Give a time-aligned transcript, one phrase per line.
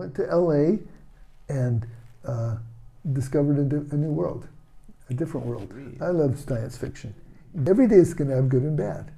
[0.00, 0.78] went to LA
[1.50, 1.86] and
[2.24, 2.56] uh,
[3.12, 4.48] discovered a, di- a new world,
[5.10, 5.70] a different world.
[6.00, 7.14] I love science fiction.
[7.66, 9.10] Every day is going to have good and bad,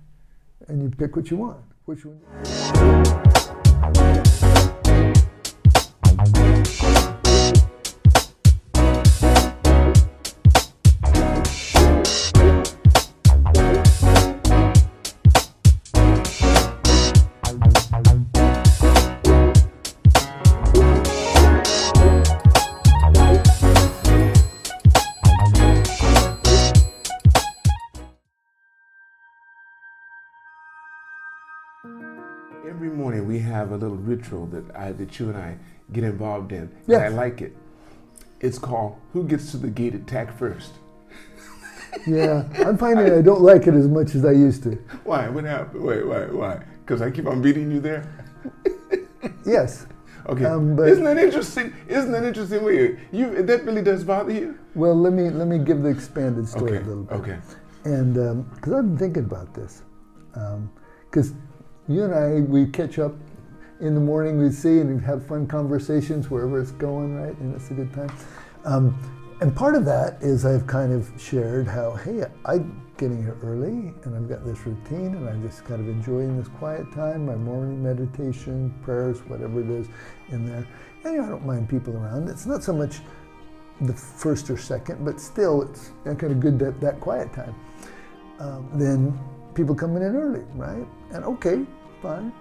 [0.66, 1.60] and you pick what you want.
[1.84, 2.18] Which one?
[34.32, 35.56] Ritual that I, that you and I
[35.92, 36.70] get involved in.
[36.86, 37.02] Yes.
[37.02, 37.56] And I like it.
[38.40, 40.73] It's called Who Gets to the Gated Tack First?
[42.06, 44.70] Yeah, I'm finding I don't like it as much as I used to.
[45.04, 45.28] Why?
[45.28, 45.84] What happened?
[45.84, 46.24] Wait, why?
[46.26, 46.64] Why?
[46.80, 48.04] Because I keep on beating you there?
[49.46, 49.87] Yes.
[50.26, 50.45] Okay.
[50.45, 51.73] Um, but- Isn't that interesting?
[51.88, 52.64] Isn't that interesting?
[52.64, 54.59] Wait, you that really does bother you?
[54.74, 56.85] Well, let me let me give the expanded story Okay.
[56.85, 57.14] a little bit.
[57.20, 57.38] Okay.
[57.85, 58.14] And
[58.54, 59.82] because I've been thinking about this,
[61.09, 61.35] because
[61.88, 63.14] you and I we catch up
[63.83, 67.37] in the morning, we see and we have fun conversations wherever it's going, right?
[67.38, 68.12] And it's a good time.
[68.65, 68.97] Um,
[69.41, 73.93] and part of that is I've kind of shared how hey I'm getting here early
[74.05, 77.34] and I've got this routine and I'm just kind of enjoying this quiet time, my
[77.34, 79.88] morning meditation, prayers, whatever it is
[80.28, 80.65] in there.
[81.03, 82.28] And you know, I don't mind people around.
[82.28, 83.00] It's not so much
[83.81, 87.56] the first or second, but still, it's kind of good that that quiet time.
[88.38, 89.19] Um, then
[89.55, 90.87] people coming in early, right?
[91.10, 91.66] And okay,
[92.00, 92.33] fine.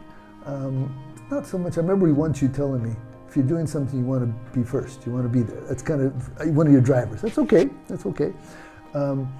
[0.45, 1.77] Um, not so much.
[1.77, 2.95] I remember once you telling me
[3.27, 5.05] if you're doing something, you want to be first.
[5.05, 5.61] You want to be there.
[5.61, 7.21] That's kind of uh, one of your drivers.
[7.21, 7.69] That's okay.
[7.87, 8.33] That's okay.
[8.93, 9.33] Um,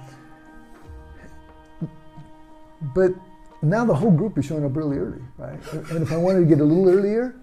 [2.94, 3.12] but
[3.60, 5.60] now the whole group is showing up really early, right?
[5.90, 7.36] And if I wanted to get a little earlier,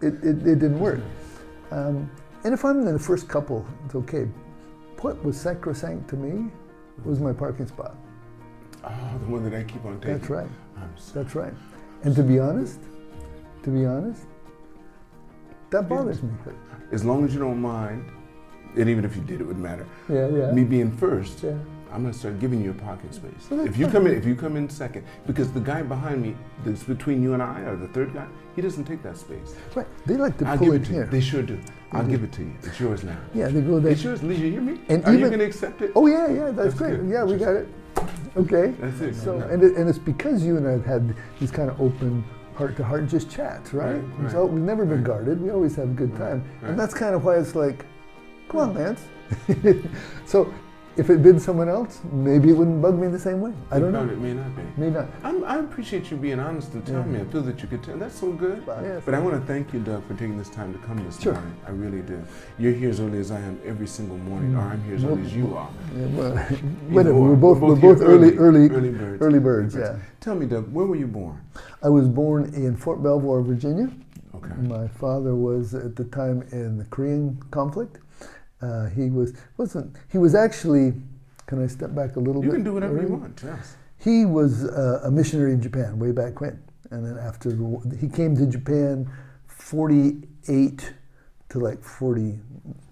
[0.00, 1.00] it, it, it didn't work.
[1.72, 2.08] Um,
[2.44, 4.28] and if I'm in the first couple, it's okay.
[5.00, 6.50] What was sacrosanct to me
[7.04, 7.96] was my parking spot.
[8.84, 10.18] Oh, the one that I keep on taking.
[10.18, 10.48] That's right.
[11.12, 11.52] That's right.
[12.04, 12.78] And to be honest,
[13.68, 14.22] to be honest,
[15.70, 16.30] that bothers me.
[16.92, 18.10] As long as you don't mind,
[18.76, 19.86] and even if you did, it wouldn't matter.
[20.08, 20.50] Yeah, yeah.
[20.52, 21.54] Me being first, Yeah.
[21.90, 23.48] I'm gonna start giving you a parking space.
[23.50, 26.82] If you come in, if you come in second, because the guy behind me, that's
[26.82, 29.54] between you and I, or the third guy, he doesn't take that space.
[29.74, 29.86] Right.
[30.04, 30.96] They like to I'll pull it it to you.
[30.96, 31.06] here.
[31.06, 31.58] They sure do.
[31.92, 32.10] I'll do.
[32.10, 32.52] give it to you.
[32.62, 33.16] It's yours now.
[33.34, 33.92] yeah, they go there.
[33.92, 34.22] It's yours.
[34.22, 34.80] Lee, you hear me?
[34.90, 35.92] And Are you gonna accept it?
[35.96, 36.96] Oh yeah, yeah, that's, That's great.
[37.00, 37.08] good.
[37.08, 37.68] Yeah, we Just- got it.
[38.36, 38.66] Okay.
[38.78, 39.14] That's it.
[39.14, 39.46] So, No.
[39.48, 42.22] and, it, and it's because you and I have had these kind of open
[42.58, 43.92] heart to heart just chats, right?
[43.94, 44.32] Right, right.
[44.32, 45.04] So we've never been Right.
[45.06, 45.40] guarded.
[45.40, 46.42] We always have a good time.
[46.62, 47.86] And that's kind of why it's like,
[48.48, 49.00] come on, Lance.
[50.26, 50.52] so
[50.98, 53.52] if it'd been someone else, maybe it wouldn't bug me the same way.
[53.70, 54.02] I don't know.
[54.02, 54.62] It may not be.
[54.76, 55.06] May not.
[55.22, 57.20] I'm, I appreciate you being honest and telling Yeah.
[57.20, 57.28] me.
[57.28, 57.96] I feel that you could tell.
[57.96, 58.64] That's so good.
[58.66, 59.02] Yes.
[59.04, 61.34] But I want to thank you, Doug, for taking this time to come this Sure.
[61.34, 61.54] morning.
[61.66, 62.20] I really do.
[62.58, 65.12] You're here as early as I am every single morning, or I'm here as Well,
[65.14, 65.68] early as you are.
[65.96, 66.36] Yeah, well,
[66.90, 67.16] whatever.
[67.16, 67.28] or.
[67.30, 69.22] We're both, we're both early, early, early birds.
[69.22, 69.76] early birds.
[69.76, 69.96] Yeah.
[70.20, 71.40] Tell me, Doug, where were you born?
[71.82, 73.88] I was born in Fort Belvoir, Virginia.
[74.34, 74.52] Okay.
[74.62, 77.98] My father was at the time in the Korean conflict.
[78.60, 80.92] Uh, he was wasn't he was actually.
[81.46, 82.58] Can I step back a little You bit?
[82.58, 83.40] You can do whatever you want.
[83.42, 83.76] Yes.
[83.96, 87.82] He was uh, a missionary in Japan way back when, and then after the war,
[87.98, 89.08] he came to Japan,
[89.46, 90.92] 48
[91.50, 92.38] to like 40,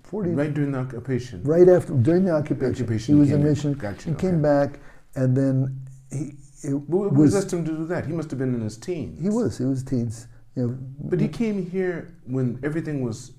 [0.05, 1.43] 40 Right during the occupation.
[1.45, 2.73] right after during the occupation.
[2.75, 3.53] Occupation, he was a in came in.
[3.53, 3.73] mission.
[3.75, 4.79] Gotcha, He came back,
[5.15, 6.33] and then he
[6.63, 8.07] it What was possessed him to do that?
[8.07, 9.21] He must have been in his teens.
[9.21, 10.27] he was he was teens.
[10.55, 10.79] You know,
[11.11, 13.33] But he came here when everything was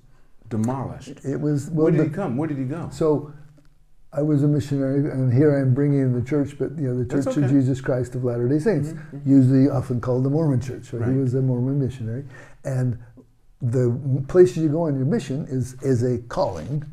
[0.48, 1.24] demolished.
[1.24, 1.84] it was well.
[1.84, 2.36] Where did the- he come?
[2.36, 2.88] Where did he go?
[2.92, 3.32] So
[4.12, 6.96] I was a missionary, and here I am bringing in the church, but you know,
[7.02, 7.48] the Church of.
[7.48, 10.90] Jesus Christ of Latter Day Saints, Mhm, usually often called the Mormon Church.
[10.90, 11.10] So Right.
[11.12, 12.24] he was a Mormon missionary,
[12.64, 12.96] and
[13.60, 13.94] the
[14.28, 16.84] places you go on your mission is is a calling,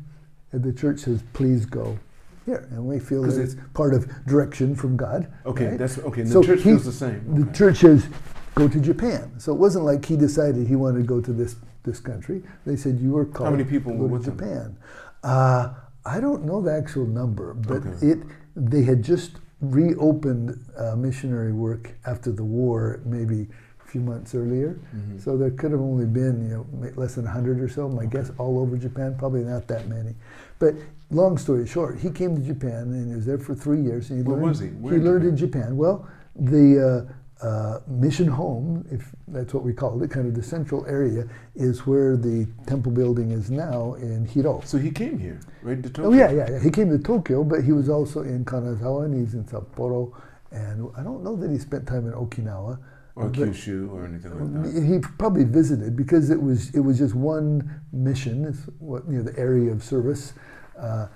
[0.52, 1.98] and the church says, "Please go."
[2.44, 5.26] Here, and we feel that it's part of direction from God.
[5.46, 5.78] Okay, right?
[5.78, 6.24] that's okay.
[6.24, 7.20] So the church he- feels the same.
[7.34, 7.52] The Okay.
[7.52, 8.06] church says,
[8.54, 11.56] "Go to Japan." So it wasn't like he decided he wanted to go to this
[11.86, 12.42] this country.
[12.66, 14.24] They said, "You were called." How many people were with?
[14.24, 14.76] Japan?
[15.22, 15.72] Uh,
[16.04, 18.06] I don't know the actual number, but Okay.
[18.12, 18.18] it
[18.54, 23.48] they had just reopened uh, missionary work after the war, maybe
[23.84, 24.78] a few months earlier.
[24.94, 25.20] Mhm.
[25.20, 27.88] So there could have only been you know less than hundred or so.
[27.88, 30.14] My guess all over Japan, probably not that many.
[30.58, 30.74] But
[31.10, 34.10] long story short, he came to Japan and he was there for three years.
[34.10, 34.68] And he Where learned, was he?
[34.68, 35.62] Where he in learned in Japan?
[35.62, 35.76] Japan.
[35.76, 36.66] Well, the
[37.08, 41.28] uh, uh, mission home, if that's what we call it, kind of the central area,
[41.54, 44.64] is where the temple building is now in Hiroo.
[44.64, 46.10] So he came here, right to Tokyo.
[46.10, 46.58] Oh yeah, yeah, yeah.
[46.60, 50.12] He came to Tokyo, but he was also in Kanazawa and he's in Sapporo,
[50.50, 52.78] and I don't know that he spent time in Okinawa.
[53.16, 54.82] or But- Kyushu or anything like that.
[54.82, 59.22] He probably visited because it was it was just one mission, is what you know,
[59.22, 60.32] the area of service,
[60.78, 61.08] uh,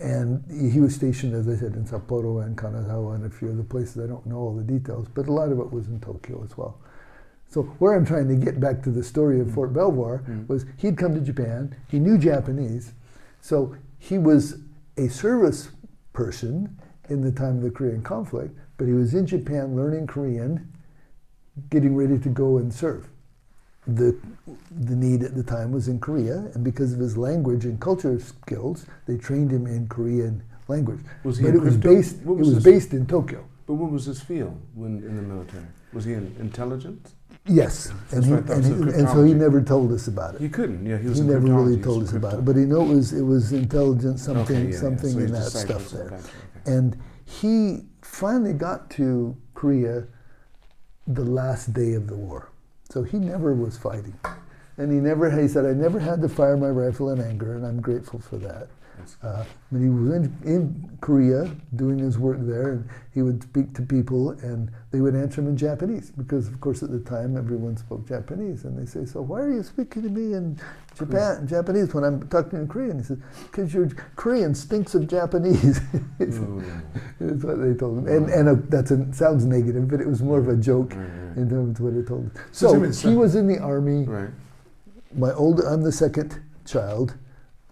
[0.00, 0.42] and
[0.72, 4.02] he was stationed, as I said, in Sapporo and Kanazawa and a few other places.
[4.02, 6.56] I don't know all the details, but a lot of it was in Tokyo as
[6.56, 6.80] well.
[7.48, 10.48] So where I'm trying to get back to the story of Fort Belvoir Mm.
[10.48, 11.74] was he'd come to Japan.
[11.88, 12.92] He knew Japanese,
[13.40, 14.58] so he was
[14.96, 15.70] a service
[16.12, 18.56] person in the time of the Korean conflict.
[18.78, 20.68] But he was in Japan learning Korean,
[21.68, 23.10] getting ready to go and serve.
[23.96, 24.16] The
[24.80, 28.18] the need at the time was in Korea, and because of his language and culture
[28.20, 31.00] skills, they trained him in Korean language.
[31.24, 32.16] Was he but it was based.
[32.18, 33.44] What it was was his- based in Tokyo.
[33.66, 35.64] But what was his field when in the military?
[35.92, 37.14] Was he in intelligence?
[37.46, 40.40] Yes, and, he, and, so he, and so he never told us about it.
[40.40, 40.84] He couldn't.
[40.84, 41.18] Yeah, he was.
[41.18, 44.22] He never really told us about it, but he knew it was it was intelligence,
[44.22, 44.78] something, Okay, yeah, yeah.
[44.80, 46.10] something So in that stuff there.
[46.10, 46.72] gotcha, okay.
[46.76, 50.06] And he finally got to Korea
[51.06, 52.49] the last day of the war,
[52.90, 54.18] so he never was fighting,
[54.80, 57.66] and he never he said I never had to fire my rifle in anger, and
[57.66, 58.68] I'm grateful for that.
[59.22, 63.74] Uh, but he was in, in Korea doing his work there, and he would speak
[63.74, 67.36] to people, and they would answer him in Japanese because, of course, at the time
[67.36, 68.64] everyone spoke Japanese.
[68.64, 70.58] And they say, "So why are you speaking to me in
[70.96, 75.80] Japan Japanese when I'm talking in Korean?" He says, "Because your Korean stinks of Japanese."
[76.18, 80.38] That's what they told him, and and that's a, sounds negative, but it was more
[80.38, 81.36] of a joke right.
[81.36, 82.32] in terms of what he told him.
[82.52, 84.04] So so- he was in the army.
[84.04, 84.30] Right.
[85.14, 87.14] My old, I'm the second child.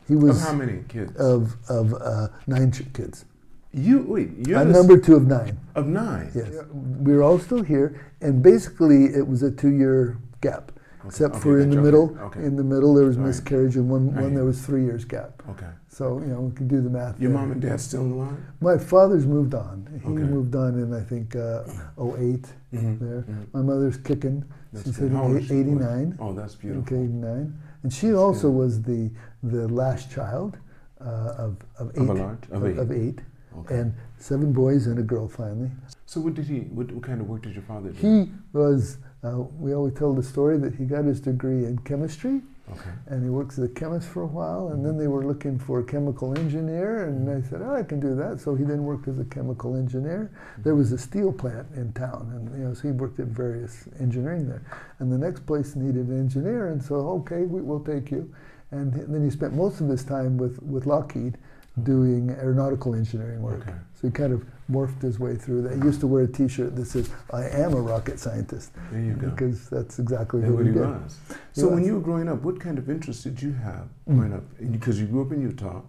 [0.07, 1.15] He was Of how many kids?
[1.17, 3.27] of of uh, nine ch- kids.
[3.73, 4.31] you wait.
[4.47, 5.59] You're I'm the number two of nine.
[5.75, 6.31] of nine.
[6.35, 11.35] Yes, we were all still here, and basically it was a two-year gap, Okay, except
[11.35, 12.17] okay, for in the middle.
[12.23, 12.41] Okay.
[12.43, 14.23] In the middle there was miscarriage, and one Right.
[14.25, 15.43] one there was three years gap.
[15.51, 15.69] okay.
[15.91, 17.21] So you know we can do the math.
[17.21, 17.41] Your there.
[17.41, 18.37] mom and dad still alive?
[18.61, 19.87] My father's moved on.
[20.03, 21.63] He moved on in I think uh,
[22.01, 23.05] 08 Mm-hmm.
[23.05, 23.25] there.
[23.53, 24.45] My mother's kicking.
[24.73, 25.03] That's She's good.
[25.05, 25.55] hitting How old eight- is she?
[25.61, 26.17] 89.
[26.21, 26.83] Oh, that's beautiful.
[26.97, 27.55] Okay, 89.
[27.83, 28.57] And she That's also good.
[28.59, 29.11] was the
[29.43, 30.59] the last child
[31.01, 32.03] uh, of of eight.
[32.03, 32.39] Of a large?
[32.51, 32.79] Of eight.
[32.79, 33.21] Of eight.
[33.61, 33.79] Okay.
[33.79, 35.71] And seven boys and a girl finally.
[36.07, 36.61] so what did he?
[36.61, 37.99] What, what kind of work did your father do?
[38.25, 42.41] He was, uh, we always tell the story that he got his degree in chemistry
[42.71, 42.91] Okay.
[43.07, 45.81] and he worked as a chemist for a while and then they were looking for
[45.81, 48.41] a chemical engineer and I said, oh, I can do that.
[48.41, 50.31] So he then worked as a chemical engineer.
[50.59, 53.89] There was a steel plant in town and you know, so he worked at various
[53.99, 54.63] engineering there.
[54.99, 58.31] And the next place needed an engineer and so, okay, we, we'll take you.
[58.71, 61.39] And h- then he spent most of his time with, with Lockheed
[61.85, 63.61] doing aeronautical engineering work.
[63.63, 63.75] Okay.
[63.95, 65.75] So he kind of morphed his way through that.
[65.77, 69.15] He used to wear a T-shirt that says, I am a rocket scientist There you
[69.15, 69.31] go.
[69.31, 70.87] because that's exactly And who what he he did.
[70.87, 71.19] was.
[71.55, 71.87] He So when was.
[71.87, 74.17] you were growing up, what kind of interest did you have Mm.
[74.19, 74.45] growing up?
[74.71, 75.81] Because you grew up in Utah.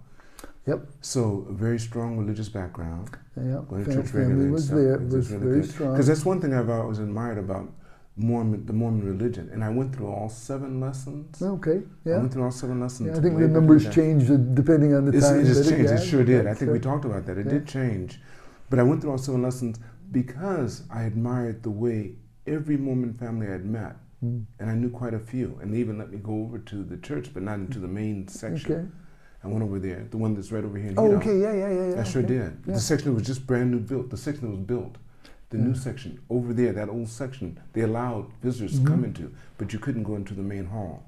[0.66, 0.88] Yep.
[1.02, 3.10] So a very strong religious background.
[3.36, 5.92] Yeah, Going to church family was there, was very strong.
[5.94, 7.72] Because that's one thing I've always admired about
[8.20, 9.50] Mormon, the Mormon religion.
[9.54, 11.42] And I went through all seven lessons.
[11.42, 12.16] Okay, yeah.
[12.16, 13.10] I went through all seven lessons.
[13.10, 15.40] yeah I think the numbers changed depending on the It's, time.
[15.40, 15.90] it just changed.
[15.90, 16.46] had, It sure did.
[16.48, 17.38] I think we talked about that.
[17.38, 17.54] It yeah.
[17.54, 18.20] did change.
[18.70, 19.80] But I went through all seven lessons
[20.12, 24.90] because I admired the way every Mormon family I had met, mm, and I knew
[24.90, 27.56] quite a few, and they even let me go over to the church, but not
[27.60, 28.72] into the main section.
[28.74, 28.86] Okay.
[29.44, 31.18] I went over there, the one that's right over here in Oh, Hiroo.
[31.18, 32.02] okay, yeah, yeah, yeah, yeah.
[32.02, 32.34] I sure okay.
[32.34, 32.58] did.
[32.68, 32.74] Yeah.
[32.74, 34.10] The section was just brand new built.
[34.10, 34.98] The section that was built,
[35.50, 39.06] the new section over there, that old section, they allowed visitors to come Mhm.
[39.06, 41.04] into, but you couldn't go into the main hall.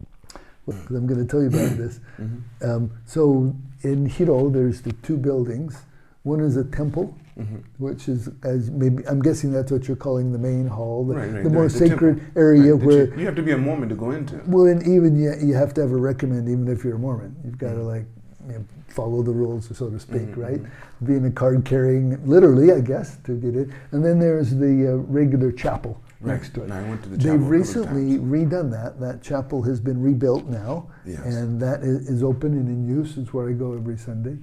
[0.66, 2.00] Well, I'm going to tell you about this.
[2.20, 2.70] Mm-hmm.
[2.70, 5.78] Um, so in Hiroo, there's the two buildings.
[6.24, 7.58] One is a temple, Mm-hmm.
[7.78, 11.32] which is as maybe I'm guessing that's what you're calling the main hall, the, Right,
[11.34, 12.42] right, the more the sacred temple.
[12.42, 14.42] area Right, where you, you have to be a Mormon to go into.
[14.48, 17.36] Well, and even you, you have to have a recommend, even if you're a Mormon.
[17.46, 17.86] You've got to Mhm.
[17.88, 18.06] like
[18.54, 20.62] know, follow the rules, so to speak, Mhm, right?
[21.04, 23.70] Being a card carrying, literally, I guess, to get it.
[23.92, 26.34] And then there's the uh, regular chapel Right.
[26.34, 26.66] next to it.
[26.66, 27.32] And I went to the chapel.
[27.40, 29.00] They've recently redone that.
[29.00, 31.22] That chapel has been rebuilt now, Yes.
[31.26, 33.18] and that is, is open and in use.
[33.18, 34.38] It's where I go every Sunday.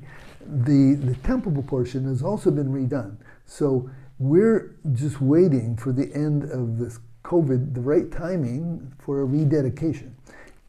[0.65, 3.17] The the temple portion has also been redone.
[3.47, 3.89] So
[4.19, 10.15] we're just waiting for the end of this COVID, the right timing for a rededication.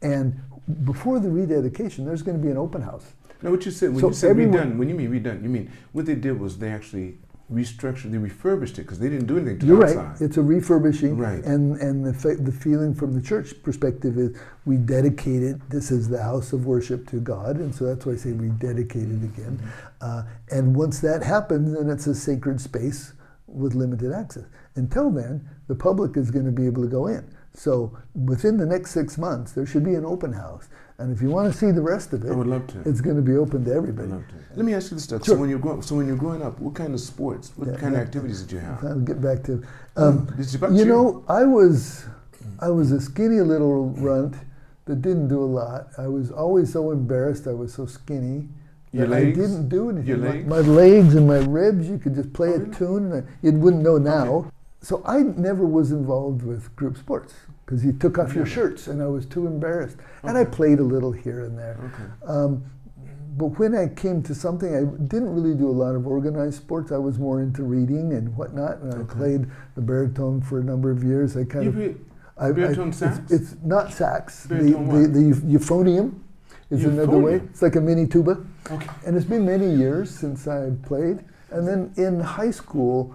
[0.02, 0.34] And
[0.84, 3.14] before the rededication, there's going to be an open house.
[3.42, 5.70] Now, what you said when So you said redone, when you mean redone, you mean
[5.92, 7.18] what they did was they actually
[7.52, 10.20] restructured, they refurbished it because they didn't do anything to You're the right.
[10.20, 11.42] It's a refurbishing, Right.
[11.44, 15.60] and and the fe- the feeling from the church perspective is we dedicated.
[15.68, 18.50] This is the house of worship to God, and so that's why I say we
[18.50, 19.60] dedicated it again.
[20.00, 23.14] Uh, and once that happens, then it's a sacred space
[23.48, 24.44] with limited access.
[24.76, 27.28] Until then, the public is going to be able to go in.
[27.54, 30.68] So within the next six months, there should be an open house.
[30.98, 32.80] And if you want to see the rest of it, I would love to.
[32.88, 34.08] it's going to be open to I'd everybody.
[34.08, 34.34] love to.
[34.54, 35.24] Let me ask you this stuff.
[35.24, 35.34] Sure.
[35.34, 37.76] So when you're growing, so when you're growing up, what kind of sports, what Yeah,
[37.76, 38.00] kind yeah.
[38.02, 38.84] of activities did you have?
[38.84, 39.62] I'll get back to.
[39.96, 42.04] Um, It's about you know, I was,
[42.60, 44.36] I was a skinny little runt
[44.84, 45.88] that didn't do a lot.
[45.98, 47.46] I was always so embarrassed.
[47.46, 48.48] I was so skinny.
[48.92, 49.38] Your that legs?
[49.38, 50.06] I didn't do anything.
[50.08, 50.46] Your My- legs?
[50.48, 53.82] My, legs and my ribs, you could just play Oh, a tune and you wouldn't
[53.82, 54.50] know now.
[54.80, 57.34] So I never was involved with group sports
[57.66, 59.98] because you took off your shirts and I was too embarrassed.
[60.22, 61.76] And I played a little here and there.
[61.92, 62.32] Okay.
[62.32, 62.64] Um,
[63.36, 66.92] but when I came to something, I didn't really do a lot of organized sports.
[66.92, 68.78] I was more into reading and whatnot.
[68.78, 69.46] And I played
[69.76, 71.36] the baritone for a number of years.
[71.36, 71.96] I kind You of
[72.38, 73.30] I, Baritone it's- sax?
[73.30, 74.44] It's, not sax.
[74.44, 76.18] The, Baritone the, the eu- euphonium
[76.70, 77.34] is another way.
[77.36, 78.42] It's like a mini tuba.
[78.70, 78.88] okay.
[79.06, 81.18] And it's been many years since I played.
[81.50, 83.14] And then in high school,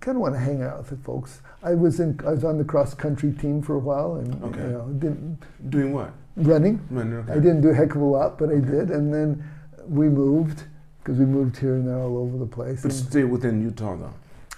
[0.00, 1.40] kind of want to hang out with the folks.
[1.62, 2.18] I was in.
[2.26, 4.60] I was on the cross country team for a while, and Okay.
[4.62, 5.38] you know, didn't
[5.70, 6.12] Doing what?
[6.36, 6.80] running.
[6.90, 7.32] Running, okay.
[7.32, 8.90] I didn't do a heck of a lot, but I did.
[8.90, 9.44] And then
[9.88, 10.64] we moved
[11.02, 12.82] because we moved here and there all over the place.
[12.82, 14.14] But stay within Utah though.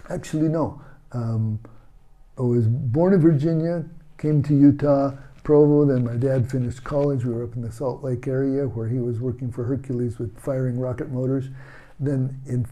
[0.08, 0.80] actually, no.
[1.12, 1.58] Um,
[2.38, 3.84] I was born in Virginia,
[4.18, 5.84] came to Utah, Provo.
[5.84, 7.24] Then my dad finished college.
[7.24, 10.38] We were up in the Salt Lake area where he was working for Hercules with
[10.38, 11.48] firing rocket motors.
[11.98, 12.66] Then in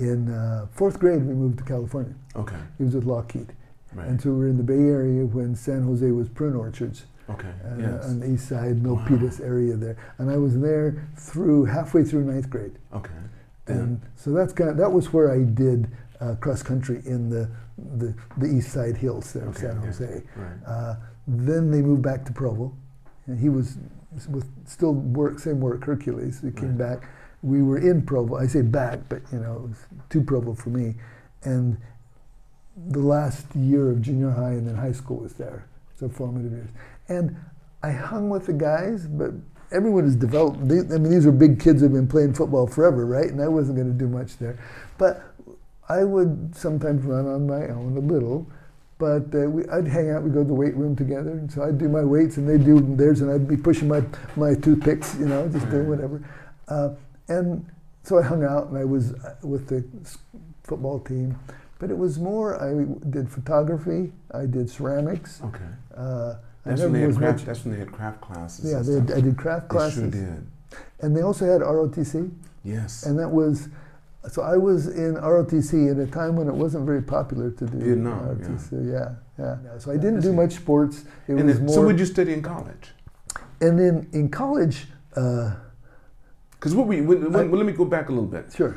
[0.00, 2.14] in uh, fourth grade, we moved to California.
[2.36, 2.56] Okay.
[2.78, 3.52] He was with Lockheed,
[3.94, 4.06] Right.
[4.08, 7.04] and so we were in the Bay Area when San Jose was prune orchards.
[7.28, 7.48] okay.
[7.64, 8.06] uh, yes.
[8.06, 8.96] on the east side, Wow.
[8.96, 9.96] Milpitas area there.
[10.18, 12.72] And I was there through halfway through ninth grade.
[12.92, 13.10] Okay.
[13.68, 15.88] And so that's kind of, that was where I did
[16.20, 17.48] uh, cross country in the,
[17.98, 19.86] the, the east side hills there of San okay.
[19.86, 20.22] Jose.
[20.34, 20.56] Right.
[20.66, 20.96] Uh,
[21.28, 22.72] then they moved back to Provo.
[23.26, 23.78] And he was
[24.28, 26.40] with still work, same work, Hercules.
[26.40, 27.00] He came Right.
[27.00, 27.08] back.
[27.42, 28.36] We were in Provo.
[28.36, 30.94] I say back, but you know, it was to Provo for me.
[31.42, 31.78] And
[32.88, 35.66] the last year of junior high and then high school was there.
[35.98, 36.70] So formative years.
[37.08, 37.36] And
[37.82, 39.32] I hung with the guys, but
[39.72, 40.66] everyone is developed.
[40.68, 43.30] They, I mean, these are big kids who've been playing football forever, right?
[43.30, 44.58] And I wasn't going to do much there.
[44.98, 45.22] But
[45.88, 48.46] I would sometimes run on my own a little.
[48.98, 50.22] But uh, we, I'd hang out.
[50.22, 51.30] We'd go to the weight room together.
[51.30, 54.02] And so I'd do my weights, and they'd do theirs, and I'd be pushing my,
[54.36, 56.22] my toothpicks, you know, just doing whatever.
[56.68, 56.90] Uh,
[57.30, 57.64] and
[58.02, 59.84] so I hung out, and I was uh, with the
[60.64, 61.38] football team.
[61.78, 65.40] But it was more, I did photography, I did ceramics.
[65.42, 65.64] Okay.
[65.96, 66.34] Uh,
[66.66, 67.38] That's when they had was craft.
[67.38, 67.46] much.
[67.46, 68.70] That's when they had craft classes.
[68.70, 69.10] Yeah, they had.
[69.18, 70.10] I did craft classes.
[70.10, 70.46] They sure did.
[71.00, 72.30] And they also had ROTC.
[72.64, 73.04] Yes.
[73.06, 73.68] And that was,
[74.30, 77.78] so I was in ROTC at a time when it wasn't very popular to do
[77.78, 78.92] Vietnam, ROTC.
[78.92, 79.78] Yeah, yeah.
[79.78, 81.04] So I didn't do much sports.
[81.26, 81.74] It and was then, more.
[81.74, 82.92] so, did you study in college?
[83.62, 85.54] and then in college, uh,
[86.60, 88.52] Because what we when, I- when, well, let me go back a little bit.
[88.54, 88.76] sure.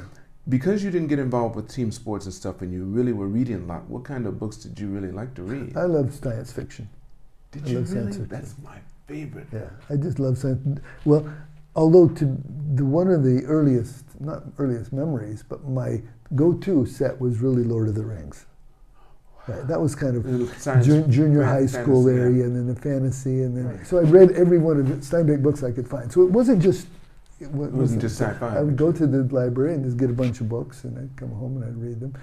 [0.50, 3.56] Because you didn't get involved with team sports and stuff, and you really were reading
[3.64, 3.90] a lot.
[3.90, 5.78] What kind of books did you really like to read?
[5.78, 6.90] I love science fiction.
[7.52, 8.02] did I you love really?
[8.12, 8.30] science fiction.
[8.42, 9.48] That's my favorite.
[9.54, 10.82] Yeah, I just love science.
[11.06, 11.26] Well,
[11.78, 12.38] although to
[12.76, 16.02] the one of the earliest, not earliest memories, but my
[16.36, 18.46] go-to set was really Lord of the Rings.
[19.48, 22.22] Right, that was kind of Little Science, Jun- junior high school fantasy, yeah.
[22.24, 23.88] area, and then the fantasy, and then Right.
[23.88, 26.12] so I read every one of the Steinbeck books I could find.
[26.12, 26.88] So it wasn't just
[27.44, 28.58] it wa- It wasn't just sci-fi.
[28.58, 31.16] I would go to the library and just get a bunch of books, and I'd
[31.16, 32.14] come home and I'd read them.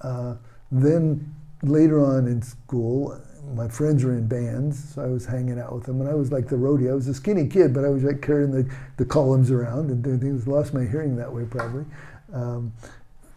[0.00, 0.36] Uh,
[0.72, 3.20] then later on in school,
[3.54, 6.30] my friends were in bands, so I was hanging out with them, and I was
[6.30, 6.90] like the roadie.
[6.90, 10.02] I was a skinny kid, but I was like carrying the, the columns around and
[10.02, 10.46] doing things.
[10.46, 11.84] Lost my hearing that way probably.
[12.32, 12.72] Um,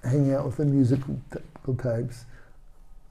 [0.03, 1.19] hanging out with the musical
[1.77, 2.25] types.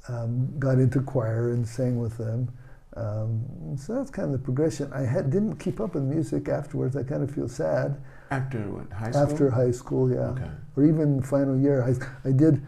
[0.09, 2.49] Um, got into choir and sang with them.
[2.97, 4.93] Um, so that's kind of the progression.
[4.93, 6.97] I had, didn't keep up with music afterwards.
[6.97, 7.97] I kind of feel sad
[8.33, 8.93] After what?
[8.93, 9.23] High school.
[9.23, 10.51] after high school, yeah, Okay.
[10.77, 11.83] or even final year.
[11.83, 12.62] I, I did,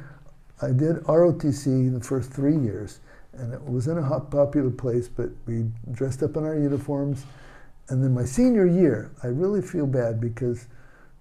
[0.61, 3.01] I did ROTC in the first three years,
[3.33, 5.09] and it was in a hot, popular place.
[5.09, 7.25] But we dressed up in our uniforms,
[7.89, 10.67] and then my senior year, I really feel bad because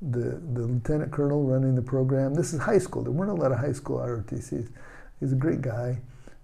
[0.01, 2.33] the the lieutenant colonel running the program.
[2.33, 3.03] This is high school.
[3.03, 4.67] There weren't a lot of high school ROTCs.
[5.19, 5.99] He's a great guy.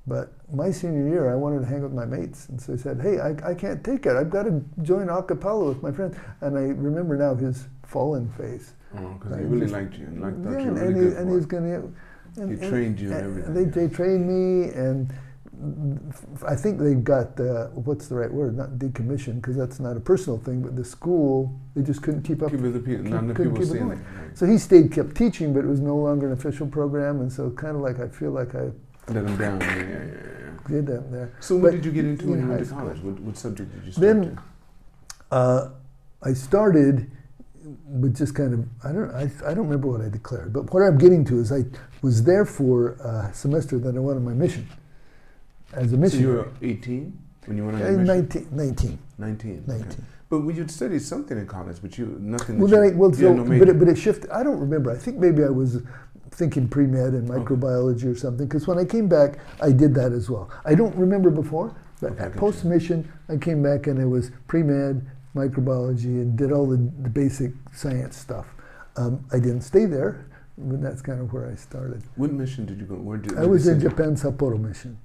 [0.07, 2.49] But my senior year, I wanted to hang with my mates.
[2.49, 4.15] And so he said, hey, I, I can't take it.
[4.15, 6.17] I've got to join a cappella with my friends.
[6.41, 8.73] And I remember now his fallen face.
[8.95, 11.11] Oh, because I he really liked you and liked thought Yeah, you were and, really
[11.11, 12.57] he, and for he going to.
[12.63, 13.87] He trained you and everything, They, yeah.
[13.87, 15.11] they trained me, and
[16.47, 18.55] I think they got, uh, what's the right word?
[18.55, 22.41] Not decommissioned, because that's not a personal thing, but the school, they just couldn't keep
[22.43, 22.51] up.
[22.51, 23.97] Keep it the people, keep- couldn't people keep it.
[24.35, 27.49] So he stayed, kept teaching, but it was no longer an official program, and so
[27.49, 28.71] kind of like I feel like I
[29.07, 29.59] Let them down.
[29.59, 31.33] Yeah, yeah, yeah, did that there.
[31.39, 32.99] So what But did you get into in when you high went to college?
[32.99, 34.39] What, what subject did you start Then-?
[35.31, 35.69] Uh,
[36.21, 37.09] I started
[37.85, 40.81] with just kind of I don't I, I don't remember what I declared, but what
[40.81, 41.65] I'm getting to is I
[42.01, 44.67] was there for a semester, then I went on my mission
[45.73, 46.19] as a mission.
[46.19, 47.17] So you were 18?
[47.45, 48.15] when you went on Uh, your mission?
[48.15, 49.63] 19, 19, 19.
[49.67, 49.87] 19.
[49.87, 49.95] Okay.
[50.29, 52.59] But you would studied something in college, but you nothing.
[52.59, 54.29] Well, that then I, you, well, you so, no but it, but it shifted.
[54.29, 54.91] I don't remember.
[54.91, 55.81] I think maybe I was
[56.29, 57.39] thinking pre-med and Okay.
[57.43, 58.47] microbiology or something.
[58.47, 60.49] Because when I came back, I did that as well.
[60.65, 65.05] I don't remember before, but Okay, at post-mission, I came back and it was pre-med,
[65.35, 68.47] microbiology, and did all the, the basic science stuff.
[68.97, 70.25] Um, I didn't stay there,
[70.57, 72.03] but that's kind of where I started.
[72.15, 72.95] what mission did you go?
[72.95, 74.97] Where did I was in Japan Sapporo mission.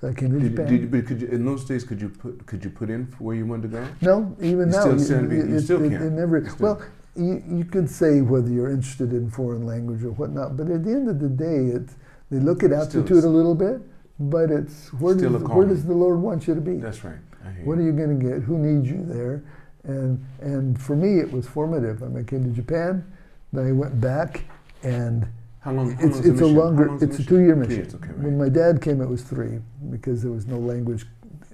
[0.00, 0.66] So I came to Did, Japan.
[0.66, 3.06] did, you- but could you, in those days, could you put could you put in
[3.06, 3.86] for where you wanted to go?
[4.00, 6.02] No, even You now, still send me- you it- still it- can't.
[6.04, 6.38] it never.
[6.38, 6.82] You still- well,
[7.16, 10.90] you, you could say whether you're interested in foreign language or whatnot, but at the
[10.92, 11.96] end of the day, it's
[12.30, 13.82] they look at aptitude a little bit,
[14.18, 16.76] but it's where Still does where does the Lord want you to be?
[16.78, 17.18] That's right.
[17.64, 17.92] What are you.
[17.92, 18.42] going to get?
[18.42, 19.42] Who needs you there?
[19.84, 22.02] And and for me, it was formative.
[22.02, 23.04] I, mean, I came to Japan,
[23.52, 24.44] then I went back,
[24.82, 25.26] and
[25.60, 25.92] How long?
[25.92, 26.56] How it's it's a mission?
[26.56, 27.86] Longer it's a two year Two mission.
[27.94, 29.58] okay, When my dad came, it was three
[29.90, 31.06] because there was no language.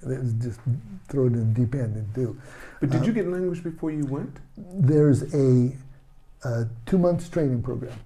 [0.03, 0.59] It was just
[1.07, 2.37] thrown in the deep end and do.
[2.79, 4.37] But did um, you get language before you went?
[4.57, 5.71] There's a,
[6.43, 7.97] a two months training program.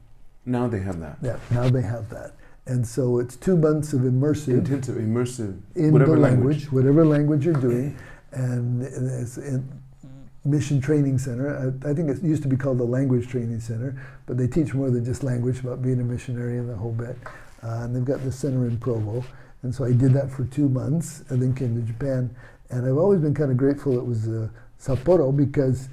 [0.46, 1.18] Now they have that.
[1.22, 2.34] Yeah, now they have that,
[2.68, 6.58] and so it's two months of immersive Intensive, immersive, in whatever the language.
[6.58, 7.98] language, whatever language you're doing,
[8.32, 9.68] and it's in
[10.46, 11.56] Mission Training Center.
[11.84, 14.74] I, I think it used to be called the Language Training Center, but they teach
[14.74, 17.18] more than just language about being a missionary and the whole bit.
[17.64, 19.24] Uh, and they've got the center in Provo,
[19.64, 22.36] and so I did that for two months, and then came to Japan.
[22.70, 24.48] And I've always been kind of grateful it was uh,
[24.80, 25.90] Sapporo because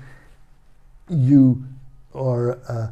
[1.08, 1.64] you
[2.14, 2.58] are.
[2.68, 2.88] Uh,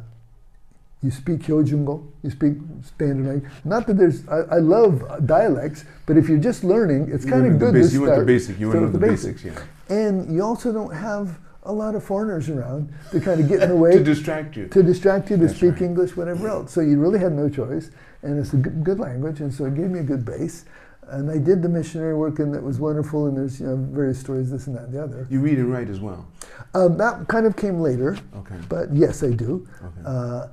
[1.07, 3.49] you speak Hyojungo, you speak Standard.
[3.63, 7.57] Not that there's, I, I love dialects, but if you're just learning, it's kind of
[7.59, 8.19] good basic- to You went start.
[8.27, 8.59] the basic.
[8.59, 9.43] You start went the the basics.
[9.45, 9.59] Yeah.
[9.87, 13.69] And you also don't have a lot of foreigners around to kind of get in
[13.69, 14.67] the way to distract you.
[14.67, 15.81] to distract you to That's speak right.
[15.83, 16.73] English, whatever else.
[16.73, 17.89] So you really had no choice,
[18.21, 20.65] and it's a good, good language, and so it gave me a good base.
[21.09, 23.27] And I did the missionary work, and that was wonderful.
[23.27, 25.25] And there's you know various stories, this and that, and the other.
[25.29, 26.27] You read and write as well.
[26.73, 28.55] Um, that kind of came later, Okay.
[28.67, 29.65] but yes, I do.
[29.81, 30.01] Okay.
[30.05, 30.47] Uh,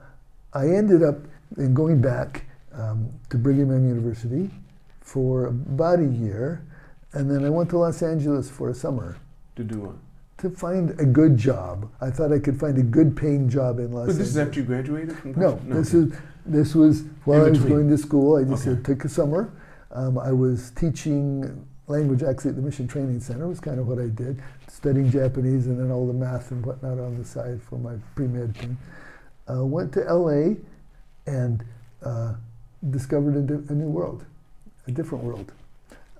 [0.54, 1.16] I ended up
[1.56, 4.50] in going back um, to Brigham Young University
[5.00, 6.64] for about a year,
[7.12, 9.16] and then I went to Los Angeles for a summer
[9.56, 9.94] to do what?
[10.38, 11.90] to find a good job.
[12.00, 14.16] I thought I could find a good paying job in Los Angeles.
[14.16, 15.62] But this is after you graduated from no, college?
[15.66, 16.14] this okay.
[16.14, 18.37] is this was while I was going to school.
[18.37, 18.79] I just Okay.
[18.79, 19.52] uh, took a summer.
[19.92, 23.48] Um, I was teaching language actually at the Mission Training Center.
[23.48, 26.98] Was kind of what I did, studying Japanese and then all the math and whatnot
[26.98, 28.76] on the side for my pre med thing.
[29.48, 30.57] Uh, went to L.A.
[31.26, 31.64] and
[32.02, 32.35] uh,
[32.90, 34.24] discovered a, a new world,
[34.87, 35.52] a different world,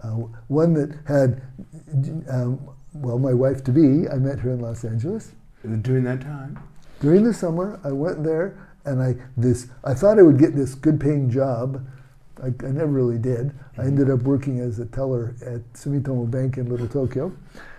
[0.03, 0.11] uh,
[0.49, 1.43] one that had.
[2.29, 5.33] Um, well, my wife to be, I met her in Los Angeles.
[5.83, 6.59] During that time,
[7.01, 10.75] During the summer, I went there and I this I thought I would get this
[10.75, 11.85] good paying job.
[12.43, 13.53] I, I never really did.
[13.79, 17.33] I ended up working as a teller at Sumitomo Bank in Little Tokyo.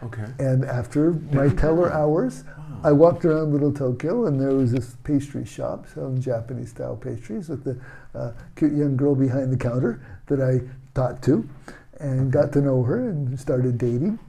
[0.04, 0.26] okay.
[0.40, 2.90] And after my teller hours, Wow.
[2.90, 7.50] I walked around Little Tokyo and there was this pastry shop selling Japanese style pastries
[7.50, 7.80] with the
[8.18, 10.62] uh, cute young girl behind the counter that I
[10.94, 11.48] taught to
[12.00, 14.20] and got to know her and started dating.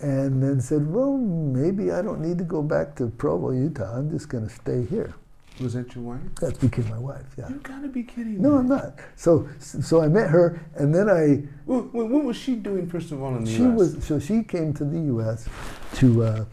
[0.00, 3.96] And then said, well, maybe I don't need to go back to Provo, Utah.
[3.98, 5.14] I'm just going to stay here.
[5.62, 6.20] Was that your wife?
[6.40, 7.48] That became my wife, yeah.
[7.48, 8.56] You gotta be kidding No, me.
[8.58, 8.94] I'm not.
[9.16, 13.36] So, so I met her, and then I what was she doing first of all
[13.36, 13.78] in the she U.S.?
[13.78, 15.48] was so she came to the U.S.
[15.94, 16.44] to uh,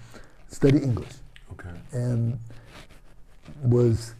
[0.47, 1.11] study English
[1.53, 1.69] okay.
[1.91, 2.39] and
[3.63, 4.13] was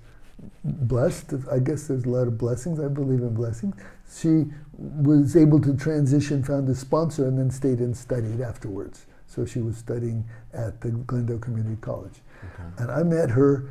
[0.64, 1.34] blessed.
[1.52, 2.80] I guess there's a lot of blessings.
[2.80, 3.76] I believe in blessings.
[4.12, 4.46] She
[4.78, 9.06] was able to transition, found a sponsor, and then stayed and studied afterwards.
[9.28, 12.64] So she was studying at the Glendale Community College, Okay.
[12.84, 13.70] and I met her.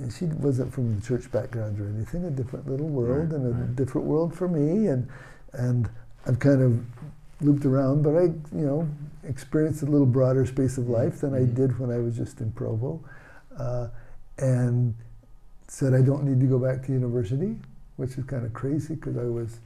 [0.00, 2.24] And She wasn't from the church background or anything.
[2.24, 3.76] A different little world Right, and a right.
[3.76, 5.06] different world for me, and
[5.52, 5.88] and
[6.26, 6.84] I've kind of
[7.40, 8.88] looped around, but I, you know,
[9.26, 11.54] experienced a little broader space of life than I Mhm.
[11.54, 13.00] did when I was just in Provo,
[13.56, 13.88] uh,
[14.38, 14.94] and
[15.68, 17.58] said I don't need to go back to university,
[17.96, 19.60] which is kind of crazy because I was,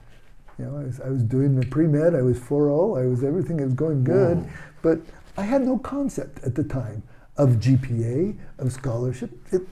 [0.58, 3.24] you know, I was, I was doing the pre med, I was 4.0, I was
[3.24, 4.48] everything was going good, Whoa.
[4.82, 5.00] but
[5.36, 7.02] I had no concept at the time
[7.36, 9.30] of GPA, of scholarship.
[9.52, 9.62] It,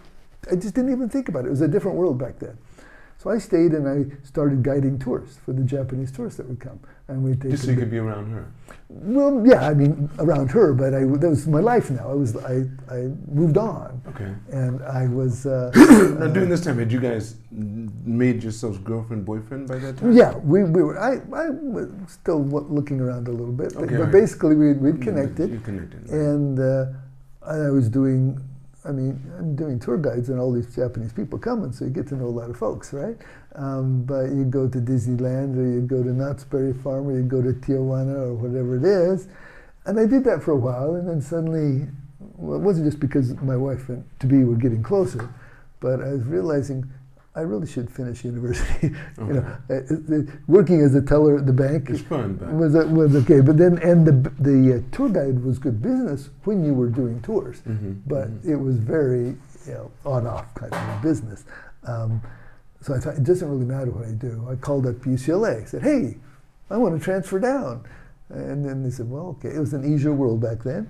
[0.51, 1.49] I just didn't even think about it.
[1.49, 2.57] It was a different world back then.
[3.19, 6.81] So I stayed and I started guiding tours for the Japanese tourists that would come,
[7.07, 8.51] and we take Just so you could be around her.
[8.89, 12.11] well, yeah, I mean around her, but I that was my life now.
[12.11, 14.35] I was I, I moved on, Okay.
[14.51, 15.71] and I was uh,
[16.19, 20.11] Now, during this time, had you guys made yourselves girlfriend, boyfriend by that time?
[20.13, 23.99] yeah we, we were I, I was still looking around a little bit, but, Okay,
[23.99, 24.13] but right.
[24.13, 26.11] basically we we'd connected, You connected.
[26.11, 26.21] right.
[26.21, 26.87] and uh,
[27.47, 28.41] I was doing
[28.85, 32.09] I mean, I'm doing tour guides and all these Japanese people coming, so you get
[32.09, 33.17] to know a lot of folks, right?
[33.55, 37.23] Um, but you go to Disneyland or you go to Knott's Berry Farm or you
[37.23, 39.29] go to Tijuana or whatever it is.
[39.87, 43.35] And I did that for a while, and then suddenly, well, it wasn't just because
[43.41, 45.33] my wife and to be were getting closer,
[45.81, 46.91] but I was realizing
[47.35, 48.89] I really should finish university.
[49.19, 52.75] you know, uh, uh, working as a teller at the bank It's fun, but was
[52.75, 53.41] uh, was okay.
[53.41, 57.23] But then, and the the uh, tour guide was good business when you were doing
[57.23, 58.45] tours, Mhm, but mhm.
[58.49, 61.45] it was very you know on off kind of business.
[61.85, 62.21] Um,
[62.83, 64.47] so I thought it doesn't really matter what I do.
[64.51, 66.19] I called up UCLA, said, "Hey,
[66.69, 67.85] I want to transfer down,"
[68.29, 70.87] and then they said, "Well, okay." It was an easier world back then.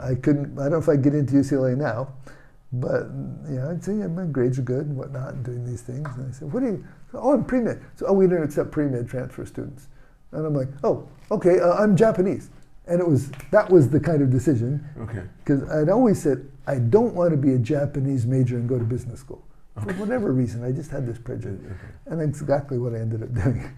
[0.00, 0.58] I couldn't.
[0.58, 2.08] I don't know if I get into UCLA now,
[2.72, 3.04] but
[3.48, 6.08] you know, I'd say yeah, my grades are good and whatnot, and doing these things.
[6.16, 7.80] And I said, "What do you?" Oh, I'm pre med.
[7.94, 9.88] So, oh, we don't accept pre med transfer students.
[10.32, 11.60] And I'm like, "Oh, okay.
[11.60, 12.50] Uh, I'm Japanese."
[12.88, 15.22] And it was that was the kind of decision Okay.
[15.44, 18.84] because I'd always said I don't want to be a Japanese major and go to
[18.84, 19.42] business school
[19.82, 20.62] for whatever reason.
[20.64, 21.92] I just had this prejudice, Okay.
[22.06, 23.70] and that's exactly what I ended up doing.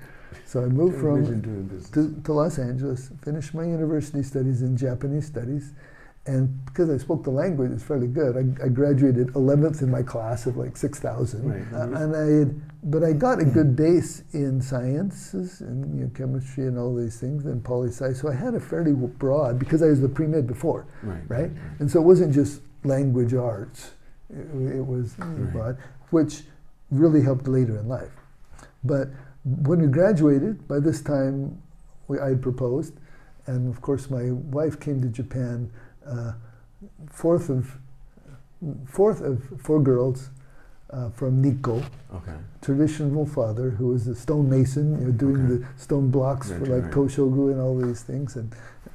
[0.45, 1.89] So I moved from Imagine doing this.
[1.91, 5.73] to, to Los Angeles, finished my university studies in Japanese studies,
[6.29, 8.37] and because I spoke the language, it's fairly good.
[8.37, 12.61] I, I graduated 11th in my class of like 6,000, Right, uh, and I had,
[12.85, 17.19] but I got a good base in sciences and you know, chemistry and all these
[17.19, 18.13] things and poli sci.
[18.13, 21.23] So I had a fairly broad because I was the pre med before, Right.
[21.29, 21.51] right?
[21.81, 23.93] And so it wasn't just language arts;
[24.31, 25.53] it, it was Right.
[25.53, 25.79] broad,
[26.11, 26.45] which
[26.91, 28.13] really helped later in life.
[28.85, 29.09] But
[29.45, 31.59] when we graduated, by this time
[32.07, 32.95] we, I had proposed,
[33.47, 35.71] and of course my wife came to Japan,
[36.09, 36.33] uh,
[37.11, 37.79] fourth of
[38.87, 40.31] fourth of four girls
[40.91, 41.83] uh, from Nikko,
[42.15, 42.33] Okay.
[42.63, 45.55] traditional father who was a stonemason, you know, doing Okay.
[45.57, 46.93] the stone blocks Right, for like right.
[46.93, 48.53] Toshogu and all these things, and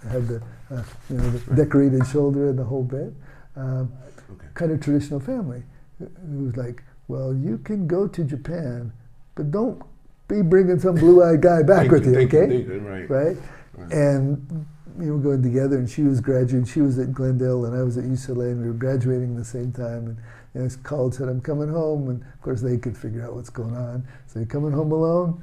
[0.10, 3.14] had the uh, you know the decorated shoulder and the whole bit.
[3.56, 3.92] Um,
[4.32, 4.48] Okay.
[4.56, 5.64] kind of traditional family
[6.00, 8.92] who was like, well, you can go to Japan,
[9.36, 9.80] but don't
[10.28, 12.64] be bringing some blue-eyed guy back with you, okay?
[13.08, 13.38] Right?
[13.78, 13.92] right.
[13.92, 16.66] And we were going together, and she was graduating.
[16.66, 19.72] She was at Glendale, and I was at UCLA, and we were graduating the same
[19.72, 20.08] time.
[20.08, 20.18] And
[20.54, 23.36] you know, I called, said, "I'm coming home," and of course they could figure out
[23.36, 24.06] what's going on.
[24.28, 25.42] So, you coming home alone?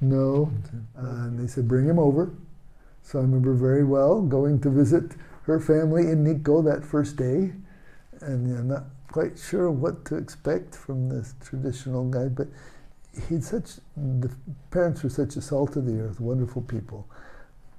[0.00, 0.52] No.
[0.98, 2.32] Uh, and they said, "Bring him over."
[3.02, 5.12] So I remember very well going to visit
[5.44, 7.52] her family in Nikko that first day,
[8.20, 12.48] and you know, not quite sure what to expect from this traditional guy, but
[13.28, 14.30] he'd such the
[14.70, 17.06] parents were such a salt of the earth, wonderful people.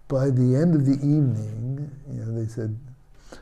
[0.08, 2.78] By the end of the evening, you know, they said,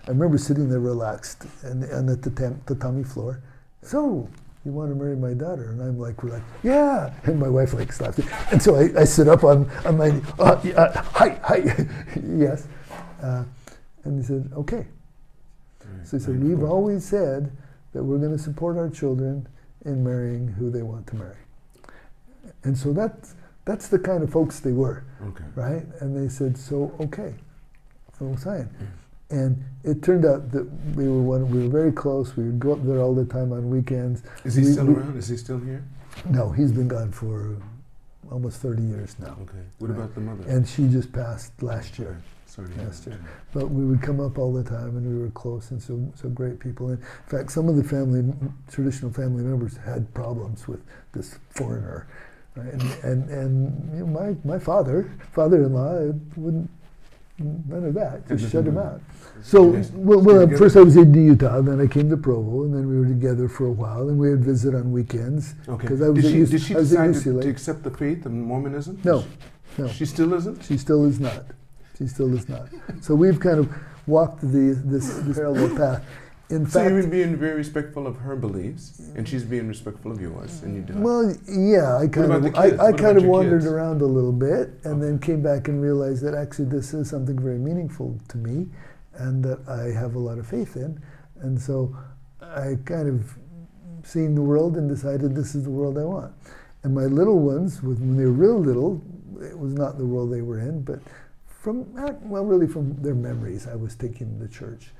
[0.05, 3.41] I remember sitting there relaxed and on the tatam- tatami floor.
[3.81, 4.29] So,
[4.63, 5.71] you want to marry my daughter?
[5.71, 7.13] And I'm like, we're like, yeah.
[7.23, 8.25] And my wife like stops it.
[8.51, 11.57] And so I, I sit up on, on my, uh, uh, hi, hi,
[12.27, 12.67] yes.
[13.23, 13.43] Uh,
[14.03, 14.85] and he said, okay.
[16.03, 17.51] So he said, we've always said
[17.93, 19.47] that we're going to support our children
[19.85, 21.37] in marrying who they want to marry.
[22.63, 23.33] And so that's,
[23.65, 25.43] that's the kind of folks they were, Okay.
[25.55, 25.85] right?
[25.99, 27.33] And they said, so okay,
[28.13, 28.69] full sign.
[29.29, 32.35] And it turned out that we were one, we were very close.
[32.35, 34.23] We would go up there all the time on weekends.
[34.43, 35.15] Is he We- still we- around?
[35.17, 35.83] Is he still here?
[36.29, 37.55] No, he's been gone for
[38.29, 39.37] almost 30 years now.
[39.43, 39.63] Okay.
[39.79, 39.97] What Right.
[39.99, 40.43] about the mother?
[40.47, 42.17] And she just passed last year.
[42.45, 42.67] Sorry.
[42.79, 43.17] Last year.
[43.53, 46.27] But we would come up all the time, and we were close, and so so
[46.27, 46.89] great people.
[46.89, 48.33] And in fact, some of the family,
[48.67, 50.81] traditional family members, had problems with
[51.13, 52.07] this foreigner?
[52.55, 56.69] And and, and you know, my my father, father-in-law, uh, wouldn't
[57.39, 58.27] none of that.
[58.27, 59.01] Just shut him out.
[59.41, 62.87] So well, well first I was in Utah, then I came to Provo, and then
[62.87, 65.55] we were together for a while, and we would visit on weekends.
[65.67, 65.87] Okay.
[65.87, 68.25] 'Cause I was did she, did she I was decide to, to accept the faith
[68.25, 68.99] of Mormonism?
[69.03, 69.23] No,
[69.77, 69.87] no.
[69.87, 70.63] She still isn't?
[70.63, 71.45] She still is not.
[71.97, 72.67] She still is not.
[73.01, 73.73] So we've kind of
[74.05, 76.03] walked the this, this parallel path.
[76.51, 80.21] In So fact, you're being very respectful of her beliefs, and she's being respectful of
[80.21, 80.93] yours, and you do.
[80.93, 80.99] it.
[80.99, 82.87] well, yeah, I kind of I.
[82.87, 83.71] I kind of wandered kids?
[83.71, 87.39] around a little bit, and then came back and realized that actually this is something
[87.39, 88.67] very meaningful to me,
[89.15, 91.01] and that I have a lot of faith in,
[91.41, 91.95] and so
[92.41, 93.37] I kind of
[94.03, 96.33] seen the world and decided this is the world I want.
[96.83, 99.01] And my little ones, when they were real little,
[99.41, 100.99] it was not the world they were in, but
[101.47, 104.91] from well, really from their memories, I was taking them to church,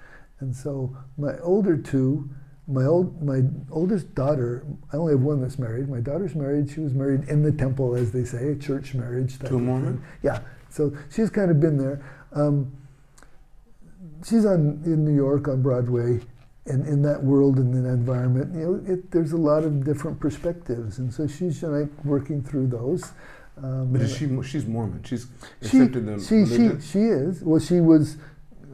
[0.42, 2.30] and so my older two,
[2.68, 5.90] my old my oldest daughter, I only have one that's married.
[5.90, 6.70] My daughter's married.
[6.70, 9.40] She was married in the temple, as they say, a church marriage.
[9.40, 10.04] To a Mormon?
[10.24, 10.40] Yeah.
[10.70, 12.04] So she's kind of been there.
[12.34, 12.72] Um,
[14.26, 16.22] she's on in New York on Broadway,
[16.66, 19.84] and in that world and in that environment, you know, it, there's a lot of
[19.84, 23.12] different perspectives, and so she's like working through those.
[23.62, 24.28] Um, but is she?
[24.44, 25.04] She's Mormon.
[25.04, 25.28] She's
[25.62, 27.44] she, accepted the she, she, she is.
[27.44, 28.18] Well, she was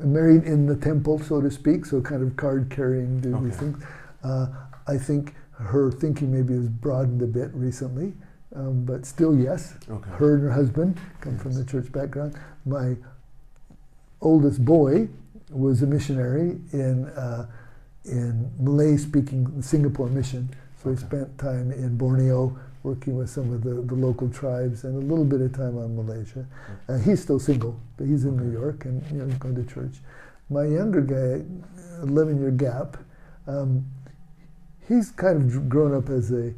[0.03, 3.57] married in the temple, so to speak, so kind of card carrying, do these Okay.
[3.57, 3.83] things.
[4.23, 4.47] Uh,
[4.87, 8.13] I think her thinking maybe has broadened a bit recently,
[8.55, 9.75] um, but still, yes.
[9.89, 10.09] Okay.
[10.11, 12.35] Her and her husband come from the church background.
[12.65, 12.95] My
[14.21, 15.09] oldest boy
[15.49, 17.47] was a missionary in uh,
[18.05, 20.49] in Malay-speaking Singapore mission.
[20.81, 22.57] So he spent time in Borneo
[22.87, 25.95] working with some of the, the local tribes and a little bit of time on
[25.95, 26.45] Malaysia.
[26.87, 29.97] Uh, he's still single, but he's in New York and you know going to church.
[30.49, 31.43] My younger guy,
[32.03, 32.95] 11 year gap,
[33.47, 33.85] um,
[34.87, 36.53] he's kind of grown up as a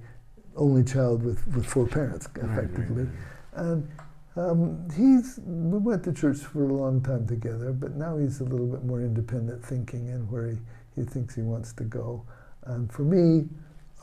[0.55, 3.03] only child with, with four parents, Right, right, effectively.
[3.05, 3.13] right.
[3.55, 3.89] And
[4.35, 8.43] um, he's we went to church for a long time together, but now he's a
[8.43, 10.57] little bit more independent thinking and where he,
[10.95, 12.23] he thinks he wants to go.
[12.65, 13.47] And for me,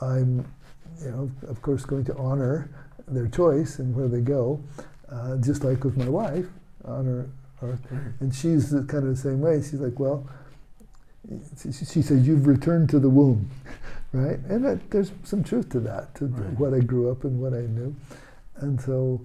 [0.01, 0.45] I'm,
[1.03, 2.69] you know, of course, going to honor
[3.07, 4.61] their choice and where they go,
[5.11, 6.45] uh, just like with my wife,
[6.85, 7.29] honor
[7.61, 7.79] her.
[8.19, 9.61] And she's kind of the same way.
[9.61, 10.27] She's like, well,
[11.61, 13.49] she, she says, you've returned to the womb,
[14.13, 14.39] right?
[14.49, 16.59] And that, there's some truth to that, to Right.
[16.59, 17.95] what I grew up and what I knew.
[18.57, 19.21] And so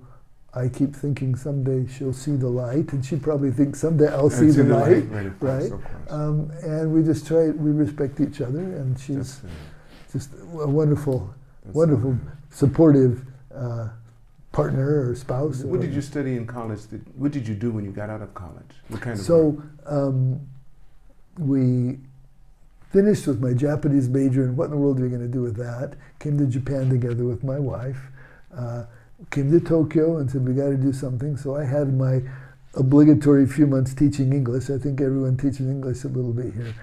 [0.54, 4.46] I keep thinking someday she'll see the light, and she probably thinks someday I'll see
[4.46, 5.10] And the, light.
[5.10, 5.62] Right, right?
[5.62, 5.82] of course.
[6.10, 9.48] Um, and we just try, we respect each other, and she's uh,
[10.12, 11.32] just a wonderful,
[11.64, 12.18] that's wonderful,
[12.50, 13.88] supportive uh,
[14.52, 15.62] partner or spouse.
[15.62, 16.86] What or- did you study in college?
[16.88, 18.72] Did, what did you do when you got out of college?
[18.88, 19.24] What kind of?
[19.24, 20.40] So um,
[21.38, 21.98] we
[22.90, 25.42] finished with my Japanese major, and what in the world are you going to do
[25.42, 25.94] with that?
[26.18, 27.98] Came to Japan together with my wife.
[28.54, 28.84] Uh,
[29.30, 31.36] came to Tokyo and said we got to do something.
[31.36, 32.20] So I had my
[32.74, 34.68] obligatory few months teaching English.
[34.68, 36.74] I think everyone teaches English a little bit here,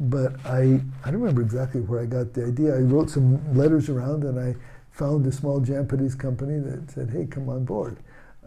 [0.00, 2.74] but I I don't remember exactly where I got the idea.
[2.74, 4.56] I wrote some letters around, and I
[4.90, 7.98] found a small Japanese company that said, "Hey, come on board."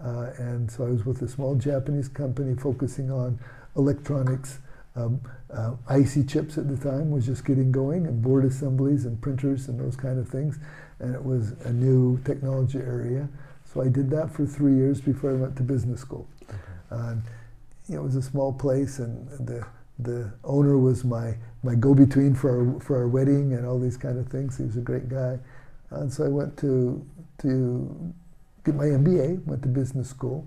[0.03, 3.39] Uh, and so I was with a small Japanese company focusing on
[3.75, 4.59] electronics.
[4.95, 5.21] Um,
[5.53, 9.67] uh, IC chips at the time was just getting going, and board assemblies and printers
[9.67, 10.59] and those kind of things.
[10.99, 13.29] And it was a new technology area.
[13.63, 16.27] So I did that for three years before I went to business school.
[16.89, 17.23] Um,
[17.87, 19.65] you know, it was a small place, and the
[19.99, 24.17] the owner was my my go-between for our, for our wedding and all these kind
[24.19, 24.57] of things.
[24.57, 25.39] He was a great guy,
[25.91, 27.05] and so I went to
[27.39, 28.13] to
[28.65, 30.45] get my MBA, went to business school,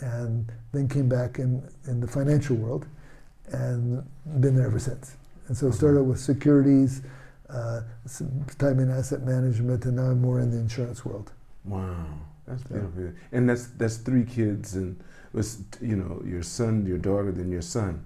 [0.00, 2.86] and then came back in in the financial world,
[3.52, 4.04] and
[4.40, 5.16] been there ever since.
[5.48, 7.02] And so I started with securities,
[7.48, 11.32] uh, some time in asset management, and now I'm more in the insurance world.
[11.64, 12.06] Wow,
[12.46, 12.78] that's Yeah.
[12.80, 13.12] beautiful.
[13.32, 14.96] And that's that's three kids, and
[15.32, 18.02] was you know your son, your daughter, then your son.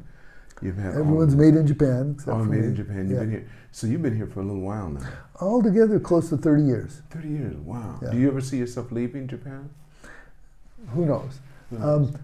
[0.62, 2.66] You've had all- Everyone's made in Japan, except all made me.
[2.68, 2.99] in Japan.
[3.09, 3.18] You've Yeah.
[3.20, 5.01] been here, so you've been here for a little while now.
[5.40, 7.03] Altogether, close to 30 years.
[7.11, 7.57] Thirty years.
[7.57, 7.99] Wow.
[8.03, 8.11] Yeah.
[8.11, 9.70] Do you ever see yourself leaving Japan?
[10.94, 11.38] Who knows?
[11.70, 12.09] Who knows?
[12.09, 12.14] Um,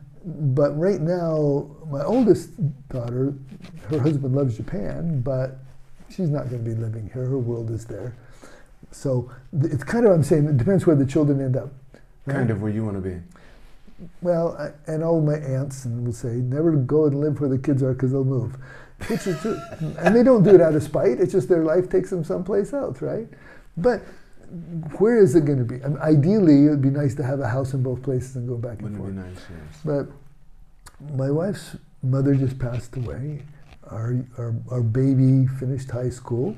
[0.53, 2.51] but right now, my oldest
[2.89, 3.33] daughter,
[3.91, 5.59] her husband loves Japan, but
[6.09, 7.25] she's not going to be living here.
[7.27, 8.13] Her world is there.
[8.91, 11.73] So it's kind of, I'm saying, it depends where the children end up.
[12.27, 12.35] right?
[12.37, 13.21] kind of where you want to be.
[14.21, 17.59] Well, I, and all my aunts and will say, never go and live where the
[17.59, 18.57] kids are because they'll move.
[19.09, 19.61] Which is true.
[19.99, 21.19] and they don't do it out of spite.
[21.21, 23.29] It's just their life takes them someplace else, right?
[23.77, 24.01] But
[24.99, 25.83] where is it going to be?
[25.83, 28.49] I mean, ideally, it would be nice to have a house in both places and
[28.49, 29.35] go back and Wouldn't forth.
[29.35, 29.45] nice?
[29.51, 29.81] Yes.
[29.85, 30.07] But
[31.17, 33.43] my wife's mother just passed away.
[33.91, 36.57] Our, our, our baby finished high school.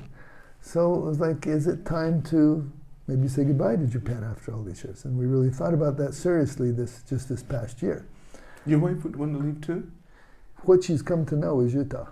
[0.61, 2.69] So it was like, is it time to
[3.09, 5.03] maybe say goodbye to Japan after all these years?
[5.05, 8.05] And we really thought about that seriously this just this past year.
[8.65, 9.91] Your wife would want to leave too.
[10.63, 12.07] What she's come to know is Utah.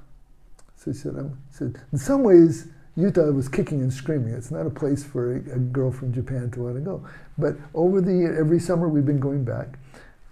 [0.75, 4.33] So she said, um, said in some ways, Utah was kicking and screaming.
[4.33, 7.05] It's not a place for a, a girl from Japan to want to go.
[7.37, 9.77] But over the year, every summer we've been going back.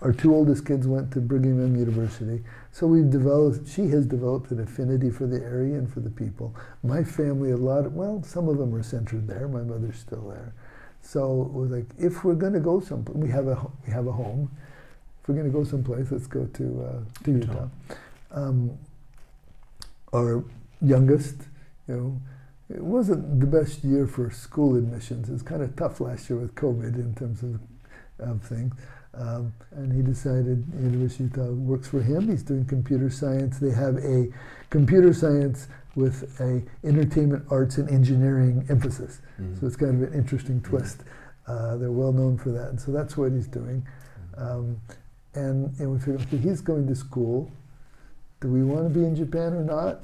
[0.05, 2.43] Our two oldest kids went to Brigham Young University.
[2.71, 6.55] So we've developed, she has developed an affinity for the area and for the people.
[6.83, 9.47] My family, a lot, of, well, some of them are centered there.
[9.47, 10.53] My mother's still there.
[11.01, 14.05] So it was like, if we're going to go someplace, we have a, we have
[14.05, 14.55] a home.
[15.23, 17.51] If we're going to go someplace, let's go to, uh, to Utah.
[17.53, 17.69] Utah.
[18.29, 18.77] Um,
[20.13, 20.43] our
[20.83, 21.35] youngest,
[21.87, 22.21] you know,
[22.69, 25.29] it wasn't the best year for school admissions.
[25.29, 27.59] It was kind of tough last year with COVID in terms of,
[28.19, 28.75] of things.
[29.17, 32.27] Um, and he decided University of Utah works for him.
[32.27, 33.59] He's doing computer science.
[33.59, 34.27] They have a
[34.69, 39.21] computer science with a entertainment arts and engineering emphasis.
[39.39, 39.59] Mm.
[39.59, 41.03] So it's kind of an interesting twist.
[41.47, 43.87] Uh, they're well known for that, and so that's what he's doing.
[44.35, 44.81] Um,
[45.33, 47.49] and, and we figured, okay, he's going to school.
[48.41, 50.03] Do we want to be in Japan or not?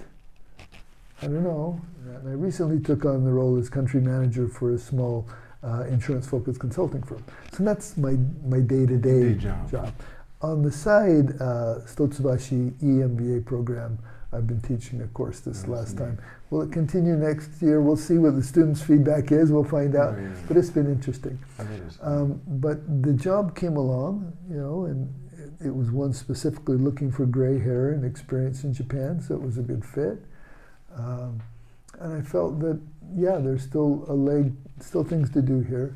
[1.21, 1.82] I don't know.
[2.06, 5.28] And I recently took on the role as country manager for a small
[5.63, 7.24] uh, insurance-focused consulting firm.
[7.54, 9.69] So that's my my day-to-day Day job.
[9.71, 9.93] job.
[10.41, 14.00] on the side, uh, Hitotsubashi EMBA program,
[14.34, 16.17] I've been teaching a course this last time.
[16.50, 17.82] Will it continue next year?
[17.82, 19.52] We'll see what the students' feedback is.
[19.52, 20.15] We'll find out.
[20.17, 20.30] Oh, yeah.
[20.47, 21.38] But it's been interesting.
[21.60, 25.13] I bet it's- Um, but the job came along, you know, and
[25.60, 29.41] it, it was one specifically looking for gray hair and experience in Japan, so it
[29.41, 30.24] was a good fit.
[30.95, 31.41] Um,
[32.02, 32.80] and I felt that,
[33.16, 35.96] yeah, there's still a leg, still things to do here.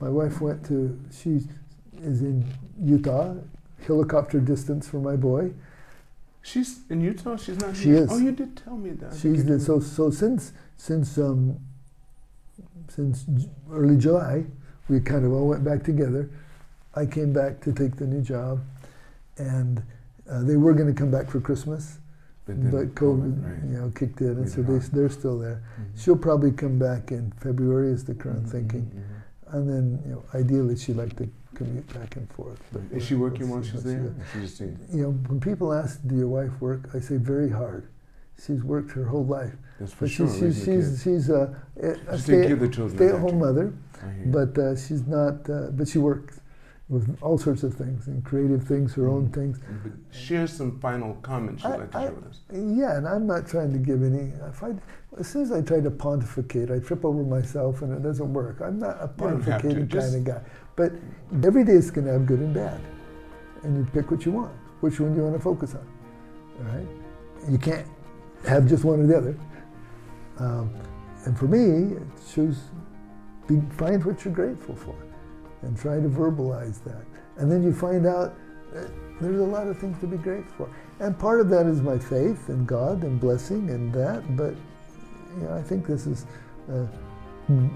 [0.00, 1.40] My wife went to, she
[2.02, 2.44] is in
[2.80, 3.34] Utah,
[3.86, 5.52] helicopter distance from my boy.
[6.42, 7.36] She's in Utah.
[7.36, 7.76] She's not.
[7.76, 8.04] She here?
[8.04, 8.12] is.
[8.12, 9.14] Oh, you did tell me that.
[9.14, 11.58] She's the, so so since since um,
[12.88, 13.24] since
[13.68, 14.44] early July,
[14.88, 16.30] we kind of all went back together.
[16.94, 18.60] I came back to take the new job,
[19.38, 19.82] and
[20.30, 21.98] uh, they were going to come back for Christmas,
[22.46, 23.70] but COVID, right.
[23.70, 25.62] you know, kicked in, and so they, they're still there.
[25.80, 26.00] Mhm.
[26.00, 29.00] She'll probably come back in February, is the current Mhm, thinking, mhm,
[29.50, 29.56] mhm.
[29.56, 32.60] and then you know, ideally she'd like to commute back and forth.
[32.72, 34.12] but Is she working while she's there?
[34.46, 34.64] She.
[34.92, 37.84] You know, when people ask, "Do your wife work?" I say, "Very hard."
[38.44, 39.56] She's worked her whole life.
[39.80, 40.28] That's for But sure.
[40.28, 41.56] she's, she's, a she's, she's a,
[42.08, 42.96] a stay, care of the children.
[42.98, 43.38] stay at home actually.
[43.38, 43.72] mother,
[44.04, 44.32] I hear you.
[44.32, 46.40] but uh, she's not, uh, but she works
[46.88, 49.34] with all sorts of things and creative things, her own Mhm.
[49.34, 49.60] things.
[49.82, 52.40] But share some final comments you'd I- like to I- share with us.
[52.52, 54.74] Yeah, and I'm not trying to give any, if I,
[55.18, 58.60] as soon as I try to pontificate, I trip over myself and it doesn't work.
[58.60, 60.40] I'm not a You don't have to, pontificating kind of guy.
[60.76, 60.92] But
[61.42, 62.78] every day is going to have good and bad.
[63.64, 64.52] And you pick what you want.
[64.80, 65.80] Which one do you want to focus on?
[66.68, 66.86] All right?
[67.50, 67.86] You can't
[68.44, 69.36] have just one or the other.
[70.38, 70.70] Um,
[71.24, 71.96] and for me,
[72.28, 72.58] choose, shows
[73.48, 74.94] be, find what you're grateful for
[75.66, 77.04] and try to verbalize that.
[77.36, 78.34] And then you find out
[79.20, 81.04] there's a lot of things to be grateful for.
[81.04, 84.54] And part of that is my faith in God and blessing and that, but
[85.36, 86.26] you know, I think this is
[86.70, 86.86] uh,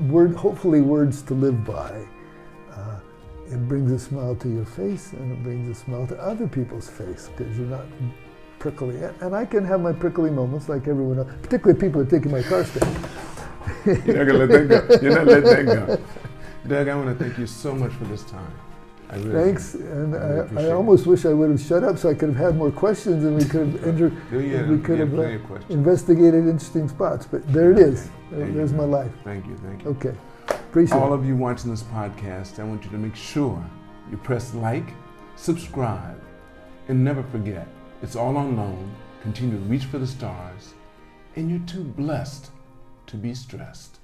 [0.08, 2.06] word, hopefully words to live by.
[2.72, 3.00] Uh,
[3.46, 6.88] it brings a smile to your face and it brings a smile to other people's
[6.88, 7.84] face because you're not
[8.58, 9.02] prickly.
[9.20, 12.32] And I can have my prickly moments like everyone else, particularly people that are taking
[12.32, 12.82] my car stick.
[14.06, 14.98] You're not gonna let that go.
[15.02, 16.19] You're not letting that go.
[16.66, 18.52] Doug, I want to thank you so much for this time.
[19.08, 20.72] I really Thanks, and I really I, I it.
[20.72, 23.36] almost wish I would have shut up so I could have had more questions and
[23.36, 27.26] we could have inter- Yeah, we we could have, uh, investigated interesting spots.
[27.26, 28.08] But there it is.
[28.30, 28.78] There- There there's go.
[28.78, 29.10] my life.
[29.24, 29.90] Thank you, thank you.
[29.90, 30.14] Okay,
[30.48, 31.16] appreciate All it.
[31.18, 33.60] of you watching this podcast, I want you to make sure
[34.10, 34.92] you press like,
[35.34, 36.20] subscribe,
[36.88, 37.66] and never forget
[38.02, 38.90] it's all on loan.
[39.22, 40.74] Continue to reach for the stars,
[41.34, 42.50] and you're too blessed
[43.08, 43.98] to be stressed.